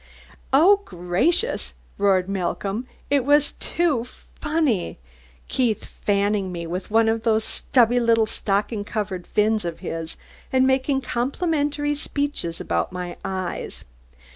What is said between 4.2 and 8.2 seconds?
funny; Keith, fanning me with one of those stubby